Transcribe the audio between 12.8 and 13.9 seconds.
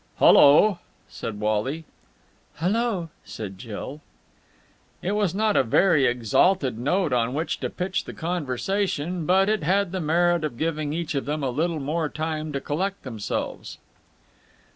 themselves.